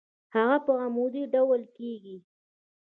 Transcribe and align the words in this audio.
هغه 0.35 0.57
په 0.65 0.71
عمودي 0.83 1.23
ډول 1.33 1.61
کیږدئ. 1.75 2.17